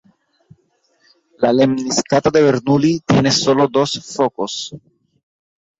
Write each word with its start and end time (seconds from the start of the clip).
La 1.45 1.51
lemniscata 1.53 2.31
de 2.33 2.41
Bernoulli 2.41 3.01
tiene 3.01 3.29
solo 3.29 3.67
dos 3.67 4.01
focos. 4.15 4.73